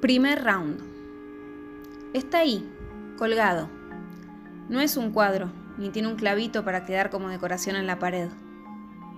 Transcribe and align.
Primer 0.00 0.44
round. 0.44 0.80
Está 2.14 2.38
ahí, 2.38 2.64
colgado. 3.16 3.68
No 4.68 4.80
es 4.80 4.96
un 4.96 5.10
cuadro, 5.10 5.50
ni 5.76 5.90
tiene 5.90 6.06
un 6.06 6.14
clavito 6.14 6.64
para 6.64 6.84
quedar 6.84 7.10
como 7.10 7.28
decoración 7.28 7.74
en 7.74 7.88
la 7.88 7.98
pared. 7.98 8.28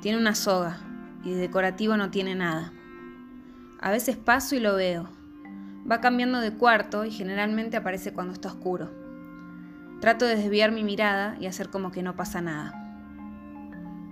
Tiene 0.00 0.16
una 0.16 0.34
soga, 0.34 0.78
y 1.22 1.32
de 1.32 1.36
decorativo 1.36 1.98
no 1.98 2.10
tiene 2.10 2.34
nada. 2.34 2.72
A 3.78 3.90
veces 3.90 4.16
paso 4.16 4.56
y 4.56 4.60
lo 4.60 4.74
veo. 4.74 5.10
Va 5.90 6.00
cambiando 6.00 6.40
de 6.40 6.54
cuarto 6.54 7.04
y 7.04 7.10
generalmente 7.10 7.76
aparece 7.76 8.14
cuando 8.14 8.32
está 8.32 8.48
oscuro. 8.48 8.90
Trato 10.00 10.24
de 10.24 10.36
desviar 10.36 10.72
mi 10.72 10.82
mirada 10.82 11.36
y 11.38 11.44
hacer 11.44 11.68
como 11.68 11.92
que 11.92 12.02
no 12.02 12.16
pasa 12.16 12.40
nada. 12.40 12.72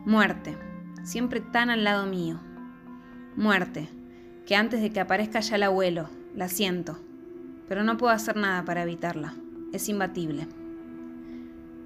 Muerte, 0.04 0.58
siempre 1.02 1.40
tan 1.40 1.70
al 1.70 1.84
lado 1.84 2.04
mío. 2.04 2.38
Muerte, 3.36 3.88
que 4.44 4.54
antes 4.54 4.82
de 4.82 4.90
que 4.92 5.00
aparezca 5.00 5.40
ya 5.40 5.56
la 5.56 5.66
abuelo, 5.66 6.10
la 6.34 6.48
siento, 6.48 6.98
pero 7.68 7.84
no 7.84 7.96
puedo 7.96 8.12
hacer 8.12 8.36
nada 8.36 8.64
para 8.64 8.82
evitarla. 8.82 9.34
Es 9.72 9.88
imbatible. 9.88 10.46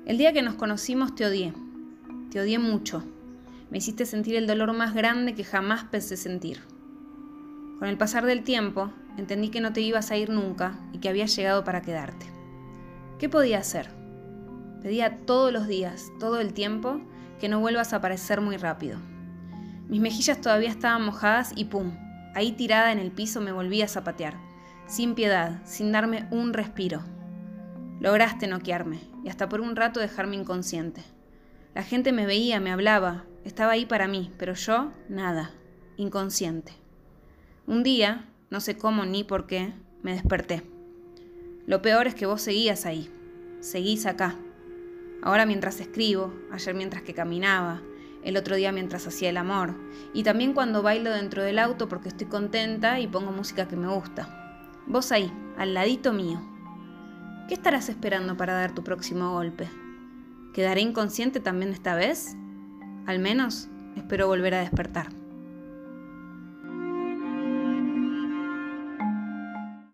El 0.06 0.18
día 0.18 0.32
que 0.32 0.42
nos 0.42 0.54
conocimos 0.54 1.14
te 1.14 1.26
odié. 1.26 1.52
Te 2.30 2.40
odié 2.40 2.58
mucho. 2.58 3.02
Me 3.70 3.78
hiciste 3.78 4.06
sentir 4.06 4.36
el 4.36 4.46
dolor 4.46 4.72
más 4.72 4.94
grande 4.94 5.34
que 5.34 5.44
jamás 5.44 5.84
pensé 5.84 6.16
sentir. 6.16 6.60
Con 7.78 7.88
el 7.88 7.98
pasar 7.98 8.26
del 8.26 8.44
tiempo, 8.44 8.92
entendí 9.16 9.48
que 9.48 9.60
no 9.60 9.72
te 9.72 9.80
ibas 9.80 10.10
a 10.10 10.16
ir 10.16 10.30
nunca 10.30 10.78
y 10.92 10.98
que 10.98 11.08
habías 11.08 11.34
llegado 11.34 11.64
para 11.64 11.82
quedarte. 11.82 12.26
¿Qué 13.18 13.28
podía 13.28 13.58
hacer? 13.58 13.88
Pedía 14.82 15.18
todos 15.24 15.52
los 15.52 15.66
días, 15.66 16.12
todo 16.18 16.40
el 16.40 16.52
tiempo, 16.52 17.00
que 17.40 17.48
no 17.48 17.60
vuelvas 17.60 17.92
a 17.92 17.96
aparecer 17.96 18.40
muy 18.40 18.56
rápido. 18.56 18.98
Mis 19.88 20.00
mejillas 20.00 20.40
todavía 20.40 20.70
estaban 20.70 21.04
mojadas 21.04 21.52
y 21.56 21.66
¡pum! 21.66 21.92
Ahí 22.34 22.52
tirada 22.52 22.92
en 22.92 22.98
el 22.98 23.10
piso 23.10 23.40
me 23.40 23.52
volví 23.52 23.82
a 23.82 23.88
zapatear, 23.88 24.34
sin 24.86 25.14
piedad, 25.14 25.60
sin 25.64 25.92
darme 25.92 26.26
un 26.30 26.52
respiro. 26.52 27.02
Lograste 28.00 28.46
noquearme 28.46 29.00
y 29.22 29.28
hasta 29.28 29.48
por 29.48 29.60
un 29.60 29.76
rato 29.76 30.00
dejarme 30.00 30.36
inconsciente. 30.36 31.02
La 31.74 31.82
gente 31.82 32.12
me 32.12 32.26
veía, 32.26 32.60
me 32.60 32.70
hablaba, 32.70 33.24
estaba 33.44 33.72
ahí 33.72 33.86
para 33.86 34.08
mí, 34.08 34.32
pero 34.38 34.54
yo, 34.54 34.92
nada, 35.08 35.50
inconsciente. 35.96 36.72
Un 37.66 37.82
día, 37.82 38.28
no 38.50 38.60
sé 38.60 38.76
cómo 38.76 39.04
ni 39.04 39.24
por 39.24 39.46
qué, 39.46 39.72
me 40.02 40.12
desperté. 40.12 40.62
Lo 41.66 41.80
peor 41.80 42.06
es 42.06 42.14
que 42.14 42.26
vos 42.26 42.42
seguías 42.42 42.86
ahí, 42.86 43.10
seguís 43.60 44.06
acá. 44.06 44.36
Ahora 45.22 45.46
mientras 45.46 45.80
escribo, 45.80 46.34
ayer 46.50 46.74
mientras 46.74 47.02
que 47.02 47.14
caminaba, 47.14 47.82
el 48.24 48.36
otro 48.36 48.56
día 48.56 48.72
mientras 48.72 49.06
hacía 49.06 49.30
el 49.30 49.36
amor, 49.36 49.74
y 50.12 50.22
también 50.22 50.52
cuando 50.52 50.82
bailo 50.82 51.10
dentro 51.10 51.42
del 51.42 51.58
auto 51.58 51.88
porque 51.88 52.08
estoy 52.08 52.26
contenta 52.26 53.00
y 53.00 53.06
pongo 53.06 53.32
música 53.32 53.68
que 53.68 53.76
me 53.76 53.88
gusta. 53.88 54.70
Vos 54.86 55.12
ahí, 55.12 55.32
al 55.56 55.74
ladito 55.74 56.12
mío. 56.12 56.40
¿Qué 57.48 57.54
estarás 57.54 57.88
esperando 57.88 58.36
para 58.36 58.54
dar 58.54 58.74
tu 58.74 58.82
próximo 58.84 59.32
golpe? 59.32 59.68
¿Quedaré 60.54 60.80
inconsciente 60.80 61.40
también 61.40 61.72
esta 61.72 61.94
vez? 61.94 62.36
Al 63.06 63.18
menos 63.18 63.68
espero 63.96 64.26
volver 64.26 64.54
a 64.54 64.60
despertar. 64.60 65.21